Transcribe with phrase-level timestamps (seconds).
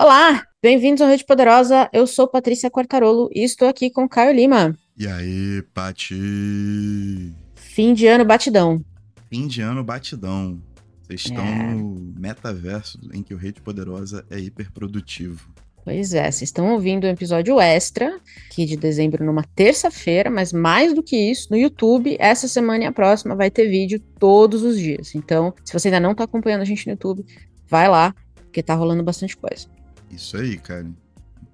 [0.00, 1.88] Olá, bem-vindos ao Rede Poderosa.
[1.92, 4.76] Eu sou Patrícia Quartarolo e estou aqui com Caio Lima.
[4.96, 7.34] E aí, Pati?
[7.54, 8.80] Fim de ano batidão.
[9.28, 10.60] Fim de ano batidão.
[11.02, 11.74] Vocês estão É.
[11.74, 15.48] no metaverso em que o Rede Poderosa é hiperprodutivo.
[15.84, 20.92] Pois é, vocês estão ouvindo um episódio extra, aqui de dezembro, numa terça-feira, mas mais
[20.92, 24.76] do que isso, no YouTube, essa semana e a próxima vai ter vídeo todos os
[24.78, 25.14] dias.
[25.14, 27.24] Então, se você ainda não está acompanhando a gente no YouTube,
[27.66, 29.66] vai lá, porque tá rolando bastante coisa.
[30.10, 30.86] Isso aí, cara.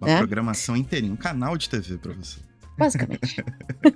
[0.00, 0.18] Uma Né?
[0.18, 2.40] programação inteirinha, um canal de TV pra você.
[2.76, 3.42] basicamente.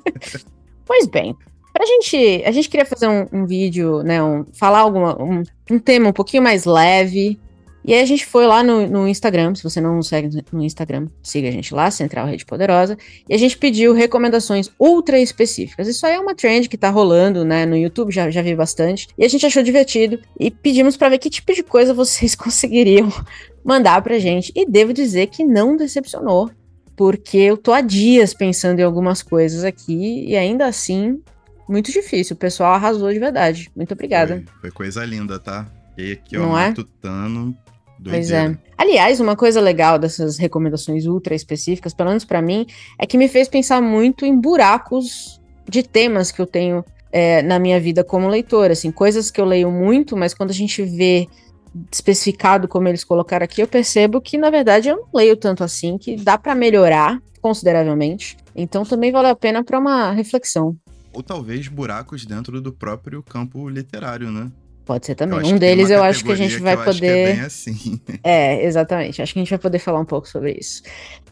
[0.87, 1.37] pois bem,
[1.73, 5.79] pra gente, a gente queria fazer um, um vídeo, né, um, falar alguma, um, um
[5.79, 7.39] tema um pouquinho mais leve,
[7.85, 10.63] e aí a gente foi lá no, no Instagram, se você não nos segue no
[10.63, 12.99] Instagram, siga a gente lá, Central Rede Poderosa,
[13.29, 15.89] e a gente pediu recomendações ultra específicas.
[15.89, 19.09] Isso aí é uma trend que tá rolando, né, no YouTube, já, já vi bastante,
[19.17, 23.11] e a gente achou divertido, e pedimos pra ver que tipo de coisa vocês conseguiriam
[23.65, 26.51] mandar pra gente, e devo dizer que não decepcionou,
[26.97, 31.21] porque eu tô há dias pensando em algumas coisas aqui e ainda assim,
[31.69, 32.35] muito difícil.
[32.35, 33.71] O pessoal arrasou de verdade.
[33.77, 34.43] Muito obrigada.
[34.47, 35.67] Foi, foi coisa linda, tá?
[35.97, 36.69] E aqui, ó, Não é?
[36.69, 37.57] matutano.
[38.03, 38.57] Pois é.
[38.77, 42.67] Aliás, uma coisa legal dessas recomendações ultra específicas, pelo menos pra mim,
[42.99, 47.59] é que me fez pensar muito em buracos de temas que eu tenho é, na
[47.59, 51.27] minha vida como leitora, assim, coisas que eu leio muito, mas quando a gente vê
[51.91, 55.99] especificado como eles colocaram aqui, eu percebo que na verdade eu não leio tanto assim,
[55.99, 58.37] que dá pra melhorar consideravelmente.
[58.55, 60.77] Então também vale a pena pra uma reflexão.
[61.13, 64.51] Ou talvez buracos dentro do próprio campo literário, né?
[64.85, 65.53] Pode ser também.
[65.53, 67.35] Um deles eu acho que a gente vai é poder.
[67.35, 68.01] bem assim.
[68.25, 69.21] É, exatamente.
[69.21, 70.83] Acho que a gente vai poder falar um pouco sobre isso.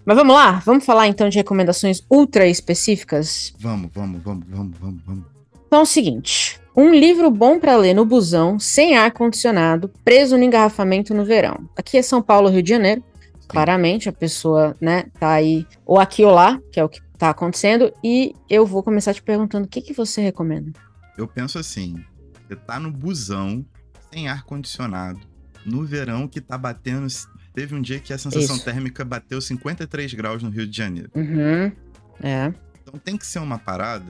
[0.04, 0.62] Mas vamos lá?
[0.64, 3.54] Vamos falar então de recomendações ultra específicas?
[3.58, 5.24] Vamos, vamos, vamos, vamos, vamos, vamos.
[5.66, 10.44] Então é o seguinte: um livro bom pra ler no busão, sem ar-condicionado, preso no
[10.44, 11.68] engarrafamento no verão.
[11.74, 13.02] Aqui é São Paulo, Rio de Janeiro.
[13.48, 17.30] Claramente a pessoa, né, tá aí ou aqui ou lá, que é o que tá
[17.30, 17.92] acontecendo.
[18.04, 20.72] E eu vou começar te perguntando o que, que você recomenda.
[21.16, 22.04] Eu penso assim,
[22.46, 23.64] você tá no busão,
[24.12, 25.20] sem ar-condicionado,
[25.64, 27.06] no verão que tá batendo.
[27.54, 28.64] Teve um dia que a sensação Isso.
[28.64, 31.10] térmica bateu 53 graus no Rio de Janeiro.
[31.14, 31.72] Uhum.
[32.20, 32.52] É.
[32.82, 34.04] Então tem que ser uma parada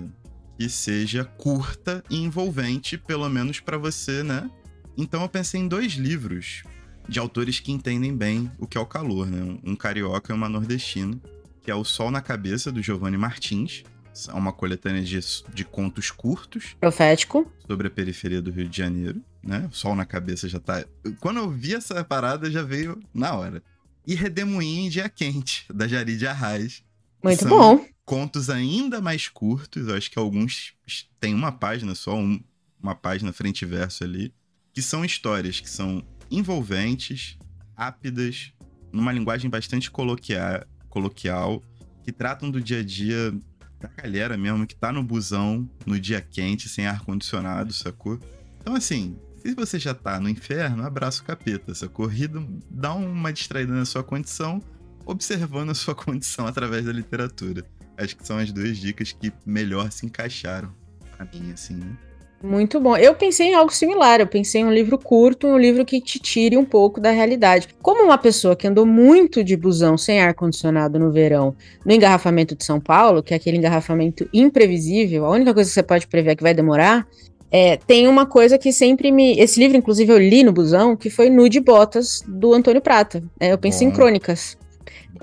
[0.56, 4.50] que seja curta e envolvente, pelo menos pra você, né?
[4.96, 6.62] Então eu pensei em dois livros
[7.08, 9.58] de autores que entendem bem o que é o calor, né?
[9.62, 11.20] Um carioca e uma nordestina,
[11.62, 13.84] que é O Sol na Cabeça, do Giovanni Martins.
[14.28, 15.20] É uma coletânea de,
[15.52, 17.52] de contos curtos Profético.
[17.66, 19.68] sobre a periferia do Rio de Janeiro, né?
[19.70, 20.86] O sol na cabeça já tá.
[21.20, 23.62] Quando eu vi essa parada, já veio na hora.
[24.06, 26.82] E Redemoinho em Dia Quente, da Jari de Arraes.
[27.22, 27.86] Muito São bom.
[28.06, 30.74] Contos ainda mais curtos, acho que alguns
[31.18, 32.40] têm uma página só, um-
[32.80, 34.32] uma página frente e verso ali,
[34.72, 37.36] que são histórias que são envolventes,
[37.76, 38.52] rápidas,
[38.92, 41.60] numa linguagem bastante coloquia- coloquial,
[42.04, 43.32] que tratam do dia a dia
[43.80, 48.20] da galera mesmo, que tá no busão, no dia quente, sem ar-condicionado, sacou?
[48.60, 52.06] Então, assim, se você já tá no inferno, abraça o capeta, sacou?
[52.06, 54.62] Ri do- Dá uma distraída na sua condição,
[55.04, 57.66] observando a sua condição através da literatura.
[57.98, 60.70] Acho que são as duas dicas que melhor se encaixaram
[61.16, 61.96] pra mim, assim, né?
[62.42, 62.96] Muito bom.
[62.96, 64.20] Eu pensei em algo similar.
[64.20, 67.68] Eu pensei em um livro curto, um livro que te tire um pouco da realidade.
[67.80, 72.62] Como uma pessoa que andou muito de busão sem ar-condicionado no verão, no engarrafamento de
[72.62, 76.36] São Paulo, que é aquele engarrafamento imprevisível, a única coisa que você pode prever é
[76.36, 77.06] que vai demorar.
[77.50, 79.38] é, tem uma coisa que sempre me.
[79.38, 83.22] Esse livro, inclusive, eu li no busão, que foi Nude Botas, do Antônio Prata.
[83.40, 84.58] É, eu pensei em crônicas.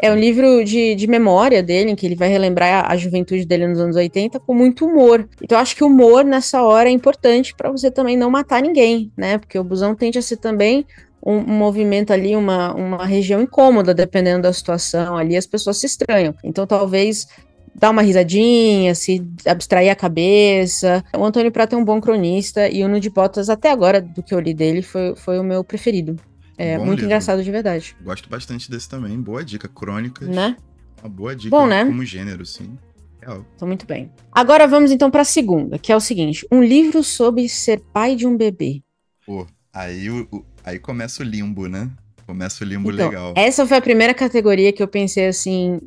[0.02, 3.46] É um livro de, de memória dele, em que ele vai relembrar a, a juventude
[3.46, 5.28] dele nos anos 80 com muito humor.
[5.42, 9.12] Então, acho que o humor nessa hora é importante para você também não matar ninguém,
[9.18, 9.38] né?
[9.38, 10.86] Porque o busão tende a ser também
[11.26, 15.18] um, um movimento ali, uma, uma região incômoda, dependendo da situação.
[15.18, 16.36] Ali as pessoas se estranham.
[16.44, 17.28] Então, talvez
[17.75, 21.04] dar uma risadinha, se abstrair a cabeça.
[21.18, 24.34] O Antônio Prata é um bom cronista e o Nude Botas, até agora, do que
[24.34, 26.16] eu li dele, foi, foi o meu preferido.
[26.58, 27.06] É Bom muito livro.
[27.06, 29.20] engraçado de verdade, Gosto bastante desse também.
[29.20, 29.68] Boa dica.
[29.68, 30.28] Crônicas.
[30.30, 30.56] né?
[31.02, 31.84] Uma boa dica Bom, né?
[31.86, 32.78] como gênero, sim.
[33.22, 33.46] Real.
[33.56, 34.12] Então, muito bem.
[34.32, 38.16] Agora vamos então para a segunda, que é o seguinte: um livro sobre ser pai
[38.16, 38.82] de um bebê.
[39.26, 41.90] Pô, aí, o, o- aí começa o limbo, né?
[42.26, 43.34] Começa o limbo Então, legal.
[43.36, 45.80] Essa foi a primeira categoria que eu pensei assim.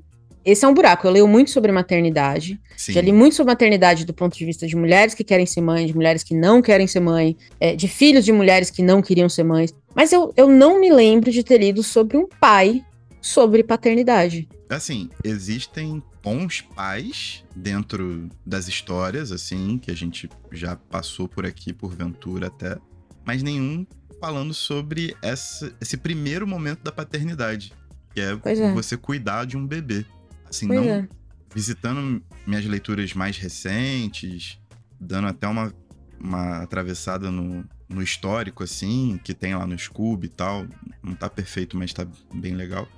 [0.46, 1.04] Esse é um buraco.
[1.06, 2.60] Eu leio muito sobre maternidade.
[2.76, 2.92] Sim.
[2.92, 5.86] Já li muito sobre maternidade do ponto de vista de mulheres que querem ser mãe,
[5.86, 9.28] de mulheres que não querem ser mãe, é, de filhos de mulheres que não queriam
[9.28, 9.74] ser mães.
[9.92, 12.84] Mas eu, eu não me lembro de ter lido sobre um pai
[13.20, 14.48] sobre paternidade.
[14.70, 21.72] Assim, existem bons pais dentro das histórias, assim, que a gente já passou por aqui,
[21.72, 22.76] porventura até,
[23.24, 23.84] mas nenhum
[24.20, 27.72] falando sobre essa- esse primeiro momento da paternidade.
[28.14, 28.72] que é, é.
[28.72, 30.06] você cuidar de um bebê.
[30.48, 31.08] Assim, pois não é.
[31.54, 34.58] visitando minhas leituras mais recentes,
[35.00, 35.72] dando até uma,
[36.18, 40.66] uma atravessada no, no histórico, assim, que tem lá no Scooby e tal.
[41.02, 42.88] Não tá perfeito, mas tá bem legal.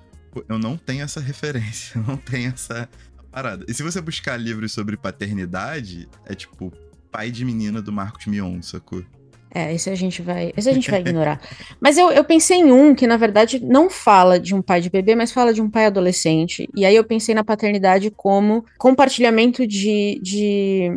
[0.48, 2.88] Eu não tenho essa referência, não tenho essa
[3.30, 3.64] parada.
[3.68, 6.72] E se você buscar livros sobre paternidade, é tipo
[7.10, 9.04] Pai de Menina do Marcos Mion, sacou?
[9.54, 11.40] É, esse a gente vai, esse a gente vai ignorar.
[11.80, 14.90] Mas eu, eu pensei em um que, na verdade, não fala de um pai de
[14.90, 16.68] bebê, mas fala de um pai adolescente.
[16.74, 20.92] E aí eu pensei na paternidade como compartilhamento de, de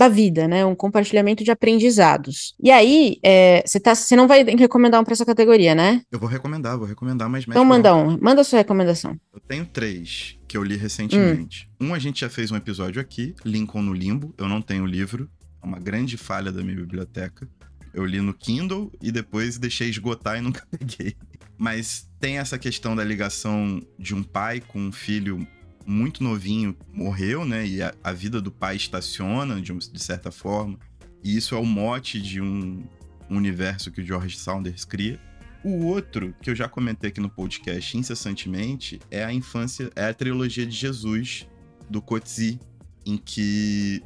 [0.00, 0.64] da vida, né?
[0.64, 2.54] Um compartilhamento de aprendizados.
[2.58, 6.00] E aí, é, você é, tá, não vai recomendar um para essa categoria, né?
[6.10, 9.14] Eu vou recomendar, vou recomendar, mas então manda um, manda a sua recomendação.
[9.30, 11.68] Eu tenho três que eu li recentemente.
[11.78, 11.88] Hum.
[11.88, 14.34] Um a gente já fez um episódio aqui, Lincoln no Limbo.
[14.38, 15.28] Eu não tenho o livro,
[15.62, 17.46] é uma grande falha da minha biblioteca.
[17.92, 21.16] Eu li no Kindle e depois deixei esgotar e nunca peguei.
[21.58, 25.46] Mas tem essa questão da ligação de um pai com um filho
[25.86, 27.66] muito novinho morreu, né?
[27.66, 30.78] E a, a vida do pai estaciona de, de, certa forma.
[31.22, 32.86] E isso é o mote de um,
[33.28, 35.20] um universo que o George Saunders cria.
[35.62, 40.14] O outro, que eu já comentei aqui no podcast incessantemente, é a infância, é a
[40.14, 41.46] trilogia de Jesus,
[41.88, 42.58] do Coetzee,
[43.04, 44.02] em que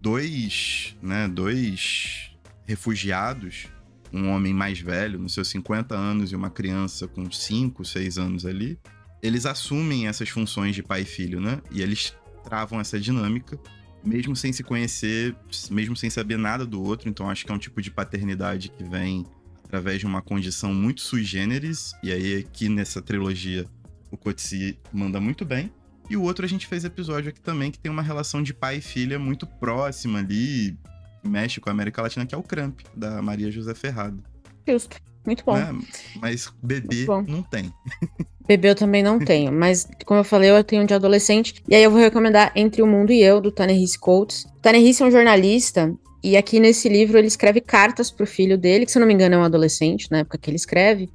[0.00, 2.33] dois, né, dois
[2.66, 3.66] refugiados,
[4.12, 8.46] um homem mais velho, nos seus 50 anos, e uma criança com 5, 6 anos
[8.46, 8.78] ali,
[9.22, 11.60] eles assumem essas funções de pai e filho, né?
[11.70, 12.14] E eles
[12.44, 13.58] travam essa dinâmica,
[14.04, 15.34] mesmo sem se conhecer,
[15.70, 17.08] mesmo sem saber nada do outro.
[17.08, 19.26] Então acho que é um tipo de paternidade que vem
[19.64, 21.94] através de uma condição muito sui generis.
[22.02, 23.66] E aí aqui nessa trilogia
[24.10, 25.72] o Coetzee manda muito bem.
[26.08, 28.76] E o outro a gente fez episódio aqui também que tem uma relação de pai
[28.76, 30.78] e filha muito próxima ali,
[31.24, 34.22] México, América Latina, que é o Cramp, da Maria José Ferrado.
[34.66, 34.96] Justo.
[35.24, 35.56] Muito bom.
[35.56, 35.78] Né?
[36.20, 37.72] Mas bebê não tem.
[38.46, 41.62] Bebê eu também não tenho, mas como eu falei, eu tenho um de adolescente.
[41.66, 44.44] E aí eu vou recomendar Entre o Mundo e Eu, do Tanner Coates.
[44.44, 48.92] O é um jornalista e aqui nesse livro ele escreve cartas pro filho dele, que
[48.92, 51.10] se eu não me engano é um adolescente, na época que ele escreve,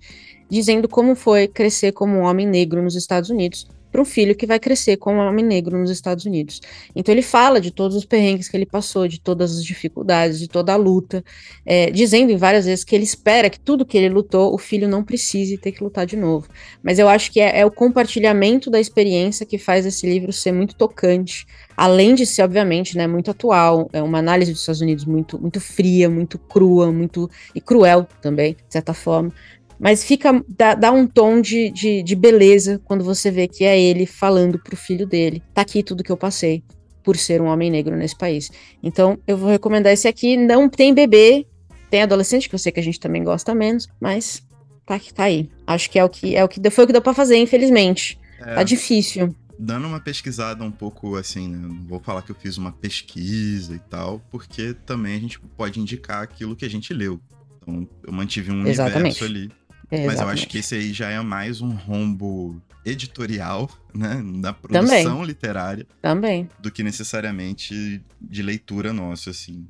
[0.50, 4.45] dizendo como foi crescer como um homem negro nos Estados Unidos para um filho que
[4.45, 6.62] vai crescer como um homem negro nos Estados Unidos.
[6.95, 10.47] Então ele fala de todos os perrengues que ele passou, de todas as dificuldades, de
[10.47, 11.24] toda a luta,
[11.65, 14.88] é, dizendo em várias vezes que ele espera que tudo que ele lutou, o filho
[14.88, 16.47] não precise ter que lutar de novo.
[16.83, 20.51] Mas eu acho que é, é o compartilhamento da experiência que faz esse livro ser
[20.51, 21.45] muito tocante,
[21.75, 25.62] além de ser, obviamente, né, muito atual, é uma análise dos Estados Unidos muito, muito
[25.62, 29.31] fria, muito crua, muito e cruel também, de certa forma.
[29.79, 30.43] Mas fica.
[30.47, 34.59] dá, dá um tom de, de, de, beleza quando você vê que é ele falando
[34.59, 35.41] pro filho dele.
[35.53, 36.61] Tá aqui tudo que eu passei
[37.01, 38.51] por ser um homem negro nesse país.
[38.83, 40.35] Então, eu vou recomendar esse aqui.
[40.35, 41.47] Não tem bebê,
[41.89, 44.43] tem adolescente, que eu sei que a gente também gosta menos, mas
[44.85, 45.49] tá, tá aí.
[45.65, 48.19] Acho que é o que é o que foi o que deu pra fazer, infelizmente.
[48.39, 49.33] É, tá difícil.
[49.57, 51.57] Dando uma pesquisada um pouco assim, né?
[51.57, 55.79] Não vou falar que eu fiz uma pesquisa e tal, porque também a gente pode
[55.79, 57.19] indicar aquilo que a gente leu.
[57.61, 59.23] Então, eu mantive um Exatamente.
[59.23, 59.59] universo ali
[59.91, 64.21] é, Mas eu acho que esse aí já é mais um rombo editorial, né?
[64.41, 65.25] Da produção Também.
[65.25, 65.88] literária.
[66.01, 66.50] Também.
[66.60, 69.67] Do que necessariamente de leitura nossa, assim.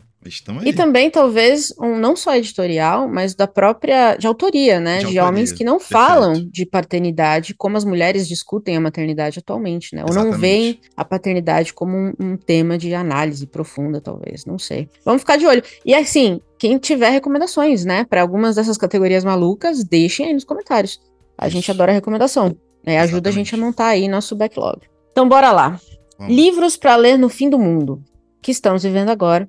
[0.66, 4.18] E também, talvez, um não só editorial, mas da própria.
[4.18, 4.96] de autoria, né?
[4.96, 5.92] De, de autoria, homens que não perfeito.
[5.94, 10.02] falam de paternidade como as mulheres discutem a maternidade atualmente, né?
[10.04, 10.34] Ou Exatamente.
[10.34, 14.46] não veem a paternidade como um, um, tema de análise profunda, talvez.
[14.46, 14.90] Não sei.
[15.06, 15.64] Vamos ficar de olho.
[15.86, 18.04] E assim, quem tiver recomendações, né?
[18.04, 21.00] Para algumas dessas categorias malucas, deixem aí nos comentários.
[21.38, 21.56] A Isso.
[21.56, 22.58] gente adora recomendação.
[22.86, 23.00] Né?
[23.00, 24.82] Ajuda a gente a montar aí nosso backlog.
[25.14, 25.80] Então, bora lá.
[26.18, 26.36] Vamos.
[26.36, 28.04] Livros para ler no fim do mundo,
[28.42, 29.48] que estamos vivendo agora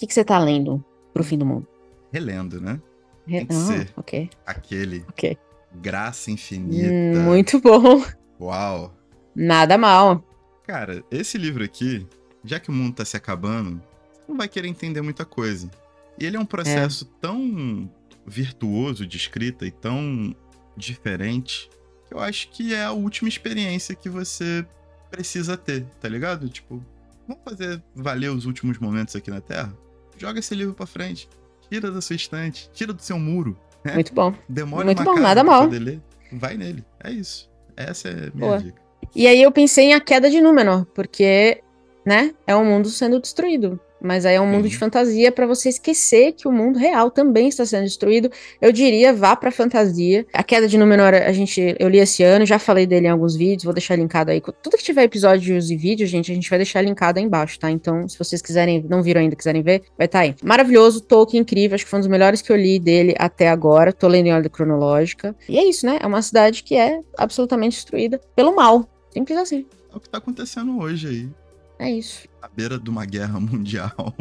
[0.00, 1.68] que, que você tá lendo pro fim do mundo?
[2.10, 2.80] Relendo, né?
[3.26, 4.30] Tem que ah, ser okay.
[4.46, 5.36] aquele okay.
[5.74, 6.90] Graça Infinita.
[6.90, 8.02] Hum, muito bom.
[8.40, 8.94] Uau.
[9.36, 10.24] Nada mal.
[10.66, 12.06] Cara, esse livro aqui,
[12.42, 13.80] já que o mundo tá se acabando,
[14.12, 15.70] você não vai querer entender muita coisa.
[16.18, 17.20] E ele é um processo é.
[17.20, 17.90] tão
[18.26, 20.34] virtuoso de escrita e tão
[20.76, 21.68] diferente
[22.08, 24.66] que eu acho que é a última experiência que você
[25.10, 26.48] precisa ter, tá ligado?
[26.48, 26.82] Tipo,
[27.28, 29.76] vamos fazer valer os últimos momentos aqui na Terra?
[30.20, 31.28] Joga esse livro pra frente.
[31.70, 33.56] Tira da sua estante, tira do seu muro.
[33.84, 33.94] Né?
[33.94, 34.34] Muito bom.
[34.48, 35.66] Demora Muito bom, nada mal.
[35.66, 36.00] Ler.
[36.32, 36.84] Vai nele.
[37.02, 37.50] É isso.
[37.76, 38.58] Essa é a minha Boa.
[38.58, 38.82] dica.
[39.14, 41.62] E aí eu pensei em A Queda de Númenor, porque,
[42.04, 43.80] né, é um mundo sendo destruído.
[44.00, 47.48] Mas aí é um mundo de fantasia para você esquecer que o mundo real também
[47.48, 48.30] está sendo destruído.
[48.60, 50.26] Eu diria, vá pra fantasia.
[50.32, 53.36] A Queda de Númenor, a gente, eu li esse ano, já falei dele em alguns
[53.36, 54.40] vídeos, vou deixar linkado aí.
[54.62, 57.70] Tudo que tiver episódios e vídeos, gente, a gente vai deixar linkado aí embaixo, tá?
[57.70, 60.34] Então, se vocês quiserem, não viram ainda, quiserem ver, vai estar tá aí.
[60.42, 63.92] Maravilhoso, Tolkien incrível, acho que foi um dos melhores que eu li dele até agora.
[63.92, 65.34] Tô lendo em ordem cronológica.
[65.48, 65.98] E é isso, né?
[66.00, 68.88] É uma cidade que é absolutamente destruída pelo mal.
[69.12, 69.66] Simples assim.
[69.92, 71.39] É o que tá acontecendo hoje aí.
[71.80, 72.28] É isso.
[72.42, 74.14] À beira de uma guerra mundial.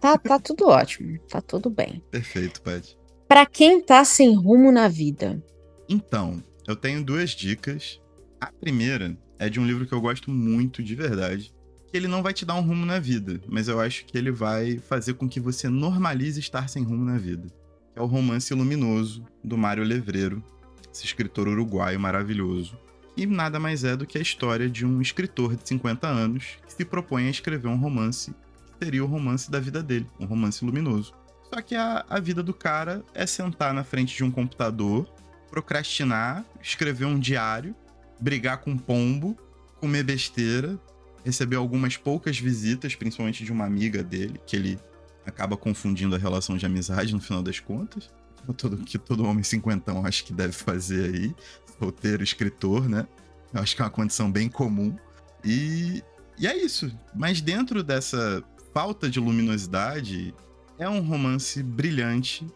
[0.00, 1.18] Tá, tá tudo ótimo.
[1.28, 2.00] Tá tudo bem.
[2.08, 2.86] Perfeito, Pat.
[3.26, 5.42] Pra quem tá sem rumo na vida?
[5.88, 8.00] Então, eu tenho duas dicas.
[8.40, 11.52] A primeira é de um livro que eu gosto muito, de verdade.
[11.90, 14.30] Que ele não vai te dar um rumo na vida, mas eu acho que ele
[14.30, 17.48] vai fazer com que você normalize estar sem rumo na vida.
[17.96, 20.44] É o romance Luminoso, do Mário Levreiro,
[20.92, 22.78] esse escritor uruguaio maravilhoso
[23.16, 26.72] e nada mais é do que a história de um escritor de 50 anos que
[26.72, 28.34] se propõe a escrever um romance
[28.78, 31.12] que seria o romance da vida dele, um romance luminoso.
[31.52, 35.08] Só que a, a vida do cara é sentar na frente de um computador,
[35.50, 37.74] procrastinar, escrever um diário,
[38.20, 39.36] brigar com um pombo,
[39.80, 40.78] comer besteira,
[41.24, 44.78] receber algumas poucas visitas, principalmente de uma amiga dele, que ele
[45.24, 48.10] acaba confundindo a relação de amizade no final das contas.
[48.56, 51.34] Todo, que todo homem cinquentão acho que deve fazer aí
[51.80, 53.06] roteiro, escritor, né?
[53.52, 54.96] Eu acho que é uma condição bem comum.
[55.44, 56.02] E,
[56.38, 56.90] e é isso.
[57.14, 60.34] Mas dentro dessa falta de luminosidade,
[60.78, 62.46] é um romance brilhante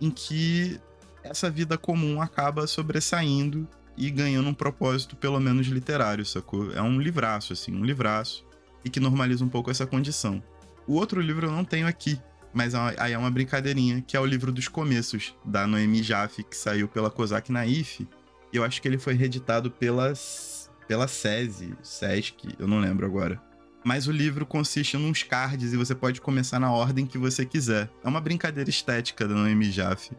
[0.00, 0.80] em que
[1.22, 6.72] essa vida comum acaba sobressaindo e ganhando um propósito, pelo menos literário, sacou?
[6.72, 8.46] É um livraço, assim, um livraço,
[8.84, 10.42] e que normaliza um pouco essa condição.
[10.86, 12.20] O outro livro eu não tenho aqui,
[12.52, 16.56] mas aí é uma brincadeirinha, que é o livro dos começos, da Noemi Jaffe, que
[16.56, 18.06] saiu pela Kozak Naif,
[18.52, 23.40] e eu acho que ele foi reeditado pelas, pela SESI, SESC, eu não lembro agora.
[23.84, 27.46] Mas o livro consiste em uns cards e você pode começar na ordem que você
[27.46, 27.88] quiser.
[28.04, 30.12] É uma brincadeira estética da Noemi Jaffe.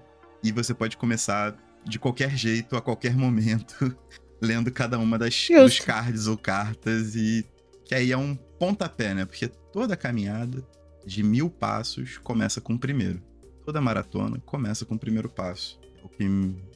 [0.44, 3.96] E você pode começar de qualquer jeito, a qualquer momento,
[4.42, 7.16] lendo cada uma das, dos cards ou cartas.
[7.16, 7.46] E
[7.86, 9.26] que aí é um pontapé, né?
[9.26, 10.66] Porque toda caminhada
[11.05, 13.22] de mil passos começa com o primeiro.
[13.65, 15.79] Toda maratona começa com o primeiro passo.
[16.01, 16.27] É o que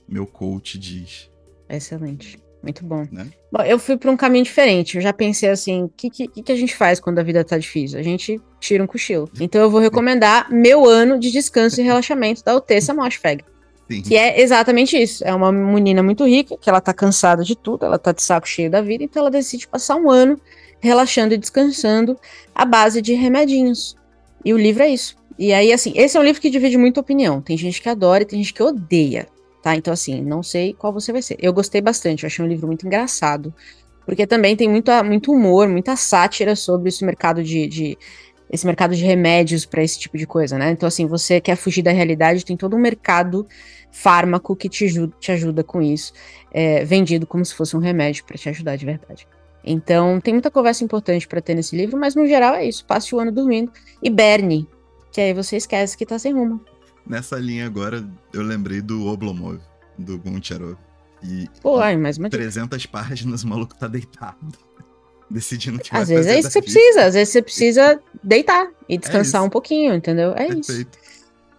[0.07, 1.29] meu coach diz.
[1.69, 2.39] Excelente.
[2.61, 3.07] Muito bom.
[3.11, 3.27] Né?
[3.51, 4.95] Bom, eu fui para um caminho diferente.
[4.95, 7.57] Eu já pensei assim: o que, que, que, a gente faz quando a vida tá
[7.57, 7.99] difícil?
[7.99, 9.29] A gente tira um cochilo.
[9.39, 13.43] Então eu vou recomendar meu ano de descanso e relaxamento da Otessa Moshfeg.
[13.89, 14.01] Sim.
[14.01, 15.23] Que é exatamente isso.
[15.23, 18.47] É uma menina muito rica, que ela tá cansada de tudo, ela tá de saco
[18.47, 20.41] cheio da vida, então ela decide passar um ano
[20.79, 22.17] relaxando e descansando
[22.53, 23.95] à base de remedinhos.
[24.45, 25.17] E o livro é isso.
[25.37, 27.41] E aí, assim, esse é um livro que divide muita opinião.
[27.41, 29.27] Tem gente que adora e tem gente que odeia
[29.65, 29.75] tá?
[29.75, 31.37] Então, assim, não sei qual você vai ser.
[31.39, 33.51] Eu gostei bastante, eu achei um livro muito engraçado,
[34.05, 37.97] porque também tem muito, muito humor, muita sátira sobre esse mercado de, de
[38.47, 40.69] esse mercado de remédios para esse tipo de coisa, né?
[40.69, 43.47] Então, assim, você quer fugir da realidade, tem todo um mercado
[43.91, 46.13] fármaco que te ajuda, te ajuda com isso,
[46.51, 49.27] é, vendido como se fosse um remédio para te ajudar de verdade.
[49.65, 52.85] Então, tem muita conversa importante para ter nesse livro, mas no geral é isso.
[52.85, 53.71] Passe o ano dormindo.
[54.01, 54.69] E Berne,
[55.11, 56.61] que aí você esquece que tá sem rumo.
[57.07, 59.59] Nessa linha agora, eu lembrei do Oblomov,
[59.97, 60.77] do Goncharov.
[61.23, 64.37] E Pô, ai, mas 300 páginas, o maluco tá deitado.
[65.29, 68.95] Decidindo que Às vezes é isso que você precisa, às vezes você precisa deitar e
[68.95, 70.31] descansar é um pouquinho, entendeu?
[70.33, 70.69] É Perfeito.
[70.69, 70.87] isso.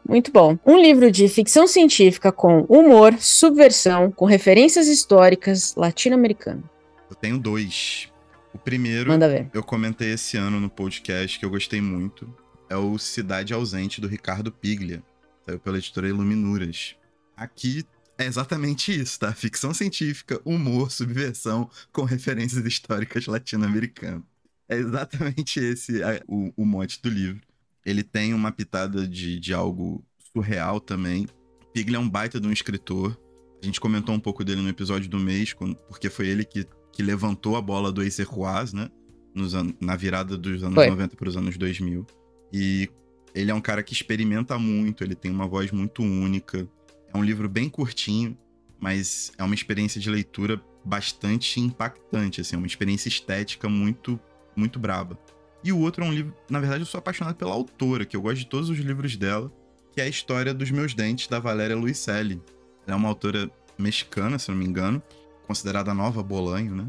[0.08, 0.56] Muito bom.
[0.64, 6.62] Um livro de ficção científica com humor, subversão, com referências históricas latino-americano.
[7.08, 8.12] Eu tenho dois.
[8.52, 9.10] O primeiro,
[9.52, 12.32] eu comentei esse ano no podcast que eu gostei muito.
[12.68, 15.02] É o Cidade Ausente, do Ricardo Piglia.
[15.44, 16.96] Saiu pela editora Iluminuras.
[17.36, 17.84] Aqui
[18.18, 19.32] é exatamente isso, tá?
[19.32, 24.22] Ficção científica, humor, subversão com referências históricas latino-americanas.
[24.68, 27.40] É exatamente esse a, o, o mote do livro.
[27.84, 31.28] Ele tem uma pitada de, de algo surreal também.
[31.72, 33.16] Pigli é um baita de um escritor.
[33.62, 35.54] A gente comentou um pouco dele no episódio do mês,
[35.88, 36.66] porque foi ele que,
[36.97, 38.88] que levantou a bola do Acer Ruaz, né?
[39.35, 40.88] Nos na virada dos anos foi.
[40.88, 42.07] 90 para os anos 2000.
[42.50, 42.88] E
[43.35, 46.67] ele é um cara que experimenta muito, ele tem uma voz muito única.
[47.12, 48.35] É um livro bem curtinho,
[48.81, 54.19] mas é uma experiência de leitura bastante impactante, assim, é uma experiência estética muito,
[54.57, 55.19] muito braba.
[55.62, 58.23] E o outro é um livro, na verdade, eu sou apaixonado pela autora, que eu
[58.23, 59.53] gosto de todos os livros dela,
[59.93, 62.41] que é a História dos Meus Dentes, da Valéria Luiselli.
[62.87, 65.03] Ela é uma autora mexicana, se não me engano,
[65.47, 66.87] considerada nova Bolanho, né?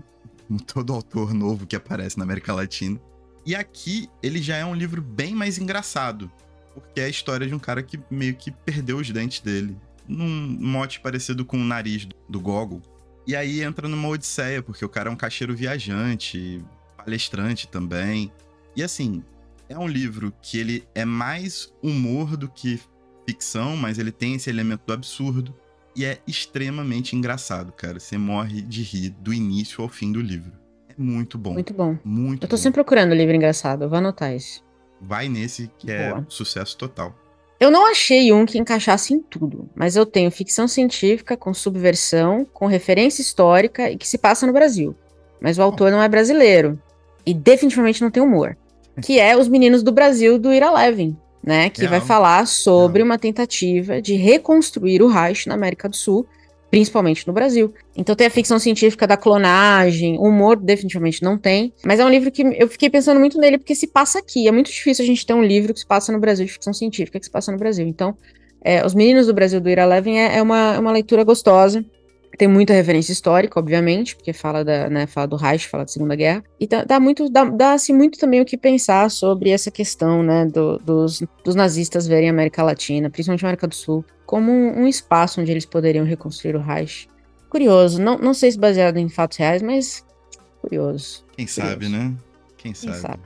[0.47, 2.99] Como todo autor novo que aparece na América Latina.
[3.45, 6.31] E aqui ele já é um livro bem mais engraçado,
[6.73, 10.57] porque é a história de um cara que meio que perdeu os dentes dele, num
[10.59, 12.81] mote parecido com o nariz do Gogol.
[13.25, 16.63] E aí entra numa odisseia, porque o cara é um caixeiro viajante,
[16.97, 18.31] palestrante também.
[18.75, 19.23] E assim,
[19.69, 22.79] é um livro que ele é mais humor do que
[23.27, 25.53] ficção, mas ele tem esse elemento do absurdo.
[25.97, 27.99] E é extremamente engraçado, cara.
[27.99, 30.51] Você morre de rir do início ao fim do livro.
[30.87, 31.53] É muito bom.
[31.53, 31.97] Muito bom.
[32.05, 32.61] Muito Eu tô bom.
[32.61, 34.63] sempre procurando livro engraçado, eu vou anotar isso.
[35.01, 36.25] Vai nesse que é Boa.
[36.29, 37.15] sucesso total.
[37.59, 42.45] Eu não achei um que encaixasse em tudo, mas eu tenho ficção científica com subversão,
[42.53, 44.95] com referência histórica e que se passa no Brasil.
[45.41, 46.79] Mas o autor não é brasileiro.
[47.25, 48.55] E definitivamente não tem humor.
[49.01, 51.69] Que é Os Meninos do Brasil, do Ira Levin, né?
[51.69, 52.05] Que vai Real.
[52.05, 53.09] falar sobre Real.
[53.09, 56.25] uma tentativa de reconstruir o Reich na América do Sul,
[56.69, 57.73] principalmente no Brasil.
[57.95, 61.73] Então tem a ficção científica da clonagem, o humor definitivamente não tem.
[61.85, 64.47] Mas é um livro que eu fiquei pensando muito nele porque se passa aqui.
[64.47, 66.73] É muito difícil a gente ter um livro que se passa no Brasil, de ficção
[66.73, 67.87] científica que se passa no Brasil.
[67.87, 68.17] Então,
[68.61, 71.85] é, Os Meninos do Brasil do Ira Levin é, é uma, é uma leitura gostosa.
[72.37, 76.15] Tem muita referência histórica, obviamente, porque fala da, né, fala do Reich, fala da Segunda
[76.15, 76.43] Guerra.
[76.59, 80.21] E dá, dá muito, dá, dá assim, muito também o que pensar sobre essa questão,
[80.21, 84.51] né, do- dos, dos nazistas verem a América Latina, principalmente a América do Sul, como
[84.51, 87.07] um, um espaço onde eles poderiam reconstruir o Reich.
[87.49, 90.05] Curioso, não, não sei se baseado em fatos reais, mas
[90.61, 92.13] curioso, Quem sabe, né?
[92.57, 92.99] Quem quem sabe?
[92.99, 93.21] sabe.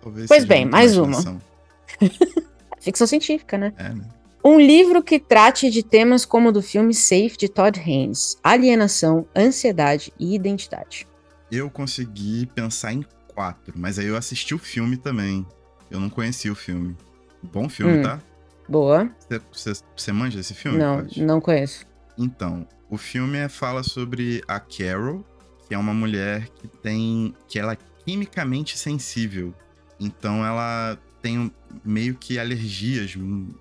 [0.00, 1.38] Talvez Pois seja bem, mais uma.
[2.80, 3.72] Ficção científica, né?
[3.76, 4.04] É, né?
[4.44, 9.26] Um livro que trate de temas como o do filme Safe de Todd Haynes, alienação,
[9.36, 11.06] ansiedade e identidade.
[11.50, 15.44] Eu consegui pensar em quatro, mas aí eu assisti o filme também.
[15.90, 16.96] Eu não conhecia o filme.
[17.42, 18.02] Bom filme, Hum.
[18.02, 18.20] tá?
[18.68, 19.10] Boa?
[19.50, 20.78] Você- manja esse filme?
[20.78, 21.22] Não, Paty?
[21.22, 21.86] não conheço.
[22.16, 25.24] Então, o filme é- fala sobre a Carol,
[25.66, 27.34] que é uma mulher que tem.
[27.48, 29.54] que ela é quimicamente sensível.
[30.00, 31.50] Então ela um-
[31.84, 33.14] meio que alergias,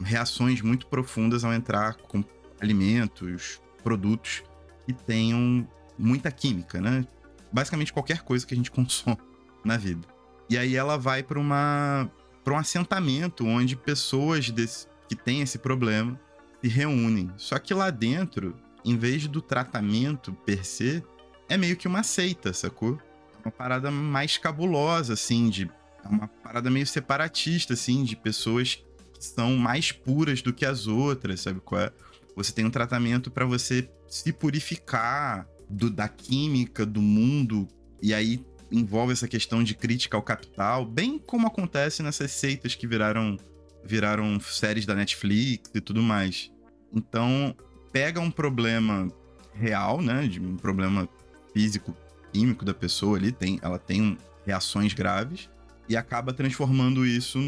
[0.04, 2.24] reações muito profundas ao entrar com
[2.62, 4.44] alimentos, produtos
[4.86, 7.06] que tenham muita química, né?
[7.52, 9.18] Basicamente qualquer coisa que a gente consome
[9.64, 10.08] na vida.
[10.50, 12.10] E aí ela vai para uma
[12.44, 16.18] para um assentamento onde pessoas desse- que têm esse problema
[16.62, 17.30] se reúnem.
[17.36, 21.04] Só que lá dentro, em vez do tratamento per se,
[21.50, 22.98] é meio que uma seita, sacou?
[23.36, 25.70] É uma parada mais cabulosa, assim, de.
[26.10, 28.76] É uma parada meio separatista, assim, de pessoas
[29.14, 31.92] que são mais puras do que as outras, sabe qual é?
[32.36, 37.68] Você tem um tratamento pra você se purificar do, da química, do mundo,
[38.02, 42.86] e aí envolve essa questão de crítica ao capital, bem como acontece nessas seitas que
[42.86, 43.38] viraram
[43.84, 46.52] viraram séries da Netflix e tudo mais.
[46.94, 47.56] Então,
[47.92, 49.08] pega um problema
[49.54, 51.08] real, né, de um problema
[51.54, 51.96] físico,
[52.34, 55.50] químico da pessoa ali, tem, ela tem reações graves
[55.90, 57.40] e acaba transformando isso,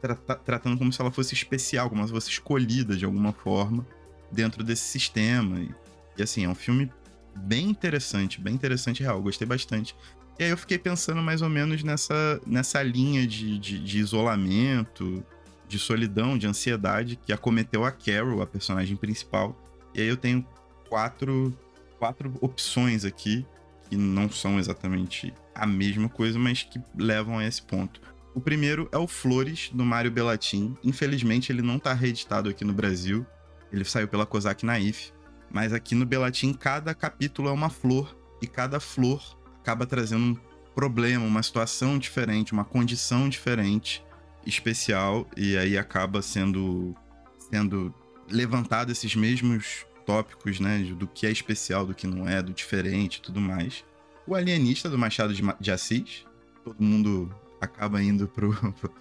[0.00, 3.86] tra- tra- tratando como se ela fosse especial, como se fosse escolhida de alguma forma
[4.30, 5.60] dentro desse sistema.
[5.60, 5.70] E,
[6.18, 6.90] e, assim, é um filme
[7.36, 9.94] bem interessante, bem interessante real, gostei bastante.
[10.38, 15.24] E aí eu fiquei pensando mais ou menos nessa, nessa linha de, de, de isolamento,
[15.68, 19.56] de solidão, de ansiedade que acometeu a Carol, a personagem principal.
[19.94, 20.44] E aí eu tenho
[20.88, 21.56] quatro,
[21.98, 23.46] quatro opções aqui
[23.88, 28.00] que não são exatamente a mesma coisa, mas que levam a esse ponto.
[28.34, 30.76] O primeiro é o Flores, do Mário Bellatin.
[30.82, 33.24] Infelizmente, ele não está reeditado aqui no Brasil.
[33.72, 35.12] Ele saiu pela Kozak Naif.
[35.48, 38.16] Mas aqui no Bellatin, cada capítulo é uma flor.
[38.42, 40.36] E cada flor acaba trazendo um
[40.74, 44.04] problema, uma situação diferente, uma condição diferente,
[44.44, 45.28] especial.
[45.36, 46.92] E aí acaba sendo,
[47.38, 47.94] sendo
[48.28, 50.78] levantado esses mesmos tópicos, né?
[50.96, 53.84] Do que é especial, do que não é, do diferente e tudo mais.
[54.26, 56.24] O Alienista, do Machado de, de Assis.
[56.62, 58.92] Todo mundo acaba indo pro, pro,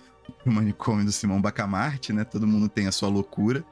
[0.43, 2.23] pro manicômio do Simão Bacamarte, né?
[2.23, 3.63] Todo mundo tem a sua loucura.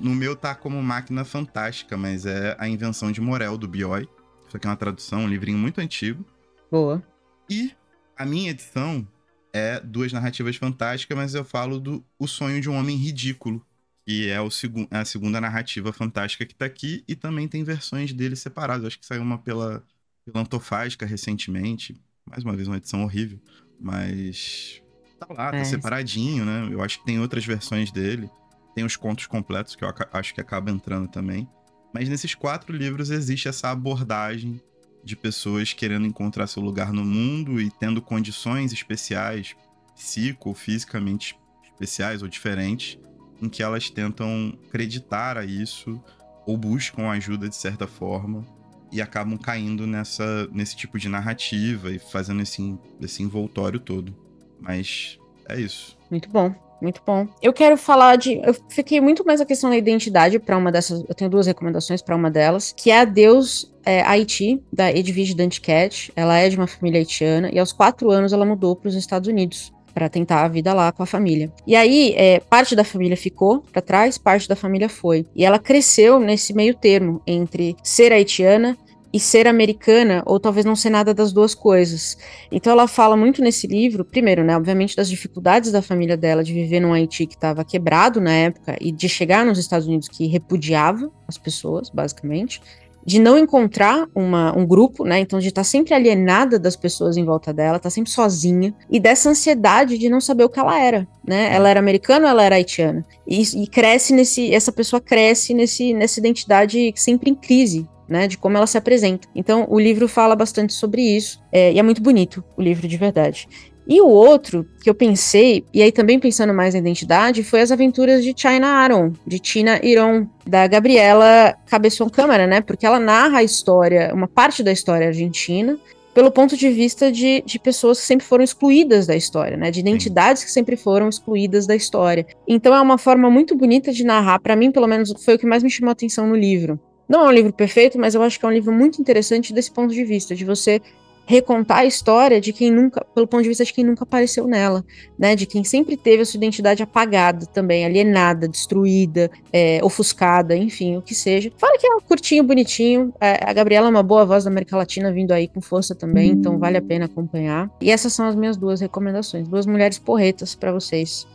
[0.00, 4.08] No meu tá como Máquina Fantástica, mas é a invenção de Morel, do Bioy.
[4.46, 6.24] Isso aqui é uma tradução, um livrinho muito antigo.
[6.70, 7.02] Boa.
[7.48, 7.72] E
[8.16, 9.06] a minha edição
[9.52, 13.64] é duas narrativas fantásticas, mas eu falo do O Sonho de um Homem Ridículo,
[14.06, 18.12] que é o segu a segunda narrativa fantástica que tá aqui, e também tem versões
[18.12, 18.86] dele separadas.
[18.86, 19.82] Acho que saiu uma pela,
[20.24, 22.00] pela Antofágica recentemente.
[22.30, 23.40] Mais uma vez, uma edição horrível.
[23.80, 24.80] Mas
[25.18, 25.64] tá lá, tá É.
[25.64, 26.68] separadinho, né?
[26.70, 28.30] Eu acho que tem outras versões dele.
[28.74, 31.48] Tem os contos completos, que eu acho que acaba entrando também.
[31.92, 34.60] Mas nesses quatro livros existe essa abordagem
[35.02, 39.54] de pessoas querendo encontrar seu lugar no mundo e tendo condições especiais,
[39.94, 42.98] psico ou fisicamente especiais ou diferentes,
[43.40, 46.00] em que elas tentam acreditar a isso
[46.46, 48.44] ou buscam ajuda de certa forma
[48.92, 54.14] e acabam caindo nessa, nesse tipo de narrativa e fazendo esse, esse envoltório todo.
[54.60, 55.18] Mas
[55.48, 55.98] é isso.
[56.10, 57.28] Muito bom, muito bom.
[57.42, 58.34] Eu quero falar de.
[58.42, 61.04] Eu fiquei muito mais a questão da identidade para uma dessas.
[61.08, 65.34] Eu tenho duas recomendações para uma delas, que é a Deus é, Haiti, da Edwige
[65.34, 66.12] Danticat.
[66.14, 69.28] Ela é de uma família haitiana e aos quatro anos ela mudou para os Estados
[69.28, 69.72] Unidos.
[69.96, 71.50] Para tentar a vida lá com a família.
[71.66, 75.24] E aí, é, parte da família ficou para trás, parte da família foi.
[75.34, 78.76] E ela cresceu nesse meio termo entre ser haitiana
[79.10, 82.18] e ser americana, ou talvez não ser nada das duas coisas.
[82.52, 86.52] Então ela fala muito nesse livro, primeiro, né, obviamente das dificuldades da família dela de
[86.52, 90.26] viver num Haiti que estava quebrado na época e de chegar nos Estados Unidos que
[90.26, 92.60] repudiava as pessoas, basicamente
[93.06, 95.20] de não encontrar uma, um grupo, né?
[95.20, 98.98] Então, de estar tá sempre alienada das pessoas em volta dela, tá sempre sozinha, e
[98.98, 101.54] dessa ansiedade de não saber o que ela era, né?
[101.54, 103.06] Ela era americana ou ela era haitiana?
[103.24, 104.52] E, e cresce nesse.
[104.52, 109.28] Essa pessoa cresce nesse, nessa identidade sempre em crise, né, de como ela se apresenta.
[109.34, 112.96] Então, o livro fala bastante sobre isso, é, e é muito bonito o livro de
[112.96, 113.48] verdade.
[113.88, 117.70] E o outro que eu pensei, e aí também pensando mais na identidade, foi as
[117.70, 122.60] aventuras de China Aaron, de Tina Iron, da Gabriela Cabeçon Câmara, né?
[122.60, 125.78] Porque ela narra a história, uma parte da história argentina,
[126.12, 129.70] pelo ponto de vista de, de pessoas que sempre foram excluídas da história, né?
[129.70, 132.26] De identidades que sempre foram excluídas da história.
[132.48, 135.46] Então é uma forma muito bonita de narrar, para mim, pelo menos, foi o que
[135.46, 136.80] mais me chamou a atenção no livro.
[137.08, 139.70] Não é um livro perfeito, mas eu acho que é um livro muito interessante desse
[139.70, 140.80] ponto de vista, de você
[141.26, 144.84] recontar a história de quem nunca, pelo ponto de vista de quem nunca apareceu nela,
[145.18, 145.34] né?
[145.34, 151.02] De quem sempre teve a sua identidade apagada também, alienada, destruída, é, ofuscada, enfim, o
[151.02, 151.52] que seja.
[151.58, 153.12] Fala que é um curtinho, bonitinho.
[153.20, 156.30] É, a Gabriela é uma boa voz da América Latina vindo aí com força também,
[156.30, 157.68] então vale a pena acompanhar.
[157.80, 161.26] E essas são as minhas duas recomendações, duas mulheres porretas para vocês,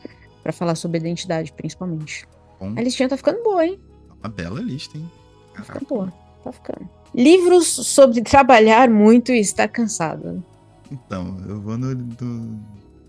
[0.41, 2.25] para falar sobre identidade, principalmente.
[2.59, 2.73] Bom.
[2.77, 3.77] A listinha tá ficando boa, hein?
[4.23, 5.11] Uma bela lista, hein?
[5.53, 7.00] Tá ficando boa, tá ficando.
[7.13, 10.43] Livros sobre trabalhar muito e estar cansado.
[10.91, 12.59] Então, eu vou no, do,